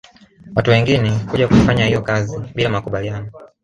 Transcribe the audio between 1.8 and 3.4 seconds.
hiyo kazi bila makubaliano